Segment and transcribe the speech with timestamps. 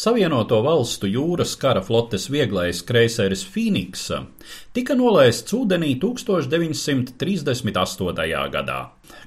[0.00, 4.22] Savienoto valstu jūras kara flotes vieglais kreiseris Phoenixa
[4.72, 8.48] tika nolaists ūdenī 1938.
[8.54, 8.78] gadā.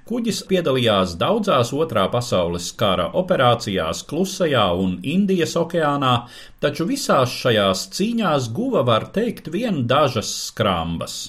[0.09, 6.15] Kuģis piedalījās daudzās otrā pasaules kara operācijās Klusajā un Indijas okeānā,
[6.63, 11.21] taču visās šajās cīņās guva, var teikt, vien dažas skrambas.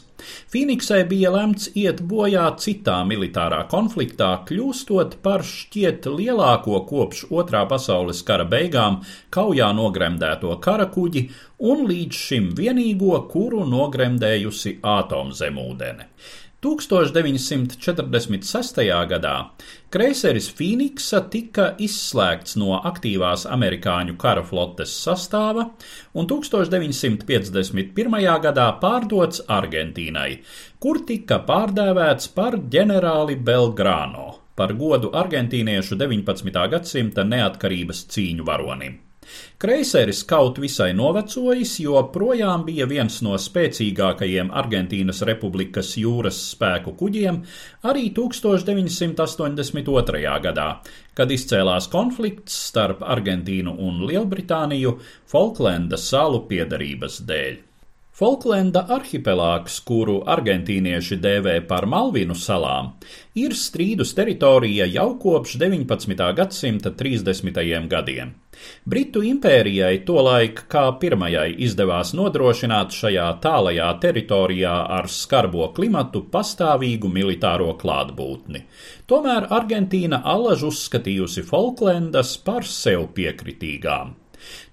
[0.52, 8.22] Fīniksai bija lemts iet bojā citā militārā konfliktā, kļūstot par šķiet lielāko kopš otrā pasaules
[8.28, 9.00] kara beigām
[9.36, 11.26] kaujā nogremdēto karakuģi
[11.72, 16.08] un līdz šim vienīgo, kuru nogremdējusi atomzemūdene.
[16.64, 18.78] 1946.
[19.10, 19.32] gadā
[19.92, 25.62] kreiseris Phoenixa tika izslēgts no aktīvās amerikāņu kara flotes sastāva
[26.16, 28.16] un 1951.
[28.46, 30.30] gadā pārdots Argentīnai,
[30.80, 36.68] kur tika pārdēvēts par ģenerāli Belgrano par godu argentīniešu 19.
[36.70, 39.00] gadsimta neatkarības cīņu varonim.
[39.58, 47.36] Kreiseris kaut visai novecojis, jo projām bija viens no spēcīgākajiem Argentīnas republikas jūras spēku kuģiem
[47.90, 50.40] arī 1982.
[50.48, 50.68] gadā,
[51.14, 54.90] kad izcēlās konflikts starp Argentīnu un Lielbritāniju
[55.30, 57.73] Falklenda salu piedarības dēļ.
[58.14, 62.92] Folklenda arhipelāgs, kuru argentīnieši dēvē par Malvinu salām,
[63.34, 66.22] ir strīdus teritorija jau kopš 19.
[66.38, 67.58] gadsimta 30.
[67.90, 68.30] gadiem.
[68.86, 77.74] Britu impērijai tolaik kā pirmajai izdevās nodrošināt šajā tālajā teritorijā ar skarbo klimatu pastāvīgu militāro
[77.82, 78.62] klātbūtni.
[79.10, 84.20] Tomēr Argentīna allaž uzskatījusi Folklendas par sev piekritīgām.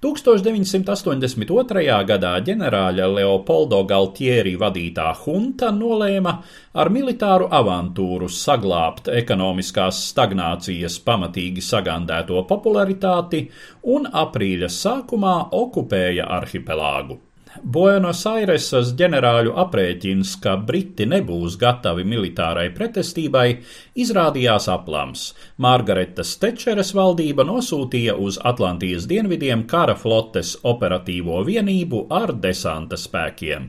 [0.04, 1.86] 1982.
[2.10, 6.36] gadā ģenerāļa Leopoldo Galtieri vadītā hunta nolēma
[6.74, 13.48] ar militāru avantūru saglābt ekonomiskās stagnācijas pamatīgi sagandēto popularitāti
[13.96, 17.22] un aprīļa sākumā okupēja arhipelāgu.
[17.60, 23.48] Buenosairesas ģenerāļu aprēķins, ka Briti nebūs gatavi militārai pretestībai,
[24.00, 25.26] izrādījās aplams.
[25.62, 33.68] Margaretas Tečeres valdība nosūtīja uz Atlantijas dienvidiem kara flotes operatīvo vienību ar desanta spēkiem.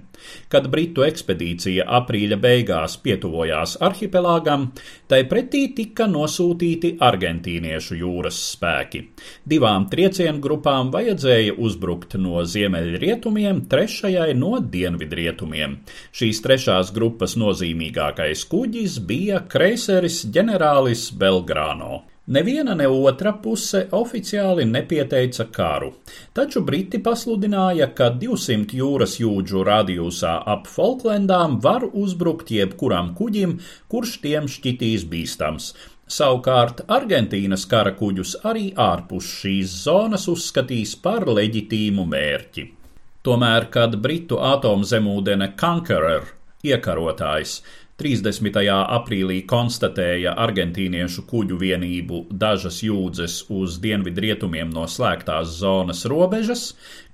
[0.53, 4.69] Kad Britu ekspedīcija aprīļa beigās pietuvojās arhipelāgam,
[5.10, 9.03] tai pretī tika nosūtīti argentīniešu jūras spēki.
[9.48, 15.81] Divām triecienu grupām vajadzēja uzbrukt no ziemeļrietumiem, trešajai no dienvidrietumiem.
[16.12, 22.03] Šīs trešās grupas nozīmīgākais kuģis bija kreiseris ģenerālis Belgrāno.
[22.27, 25.88] Neviena ne otra puse oficiāli nepieteica karu,
[26.33, 33.56] taču Briti pasludināja, ka 200 jūras jūdžu radiusā ap Falklandām var uzbrukt jebkuram kuģim,
[33.91, 35.72] kurš tiem šķitīs bīstams.
[36.06, 42.69] Savukārt Argentīnas kara kuģus arī ārpus šīs zonas uzskatīs par leģitīmu mērķi.
[43.22, 46.25] Tomēr, kad Britu atomzemūdene Conqueror
[46.66, 47.60] iekarotājs
[48.03, 48.56] 30.
[48.97, 56.65] aprīlī konstatēja argentīniešu kuģu vienību dažas jūdzes uz dienvidrietumiem no slēgtās zonas robežas,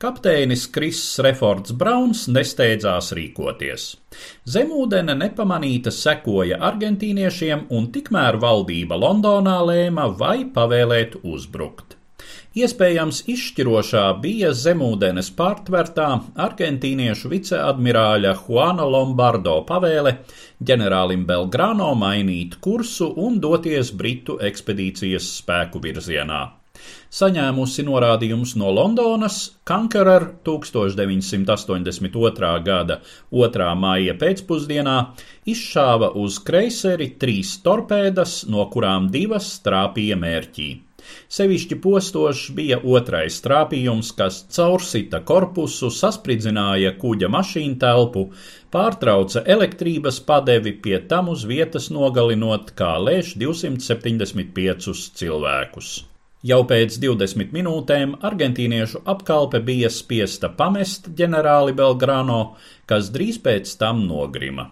[0.01, 3.91] kapteinis Kriss Refords Brauns nesteidzās rīkoties.
[4.49, 11.98] Zemūdene nepamanīta sekoja argentīniešiem, un tikmēr valdība Londonā lēma vai pavēlēt uzbrukt.
[12.59, 16.07] Iespējams, izšķirošā bija zemūdenes pārtvertā
[16.47, 20.13] argentīniešu viceadmirāļa Juana Lombardo pavēle
[20.71, 26.41] ģenerālim Belgrano mainīt kursu un doties Britu ekspedīcijas spēku virzienā.
[27.19, 29.37] Saņēmusi norādījumus no Londonas,
[29.69, 32.51] Conqueror 1982.
[32.67, 32.99] gada
[33.35, 33.71] 2.
[33.85, 34.97] maija pēcpusdienā
[35.55, 40.69] izšāva uz kreiseri trīs torpēdas, no kurām divas trāpīja mērķī.
[41.37, 48.25] Sevišķi postošs bija otrais trāpījums, kas caursita korpusu, saspridzināja kuģa mašīnu telpu,
[48.75, 55.93] pārtrauca elektrības padevi, pie tam uz vietas nogalinot kā lēš 275 cilvēkus.
[56.49, 62.43] Jau pēc 20 minūtēm argentīniešu apkalpe bija spiesta pamest ģenerāli Belgrano,
[62.87, 64.69] kas drīz pēc tam nogrima.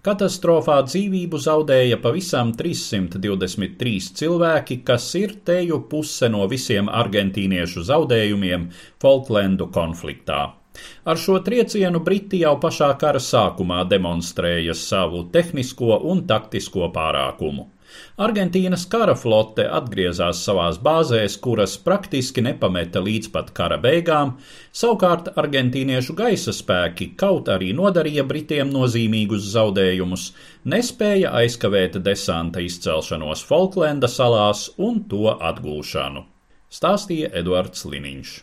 [0.00, 8.64] Katastrofā dzīvību zaudēja pavisam 323 cilvēki, kas ir teju puse no visiem argentīniešu zaudējumiem
[9.04, 10.38] Falklendu konfliktā.
[11.04, 17.68] Ar šo triecienu Briti jau pašā kara sākumā demonstrēja savu tehnisko un taktisko pārākumu.
[18.20, 24.34] Argentīnas kara flote atgriezās savās bāzēs, kuras praktiski nepameta līdz pat kara beigām,
[24.82, 30.26] savukārt argentīniešu gaisa spēki, kaut arī nodarīja Britiem nozīmīgus zaudējumus,
[30.74, 36.26] nespēja aizkavēt desanta izcelšanos Falklenda salās un to atgūšanu.
[36.70, 38.38] Stāstīja Eduards Liniņš.